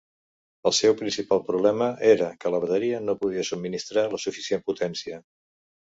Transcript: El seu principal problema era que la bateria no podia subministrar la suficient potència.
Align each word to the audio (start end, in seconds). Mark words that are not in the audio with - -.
El 0.69 0.73
seu 0.77 0.95
principal 1.01 1.43
problema 1.51 1.91
era 2.15 2.31
que 2.41 2.53
la 2.55 2.63
bateria 2.65 3.05
no 3.05 3.17
podia 3.23 3.47
subministrar 3.53 4.09
la 4.17 4.25
suficient 4.29 4.69
potència. 4.73 5.27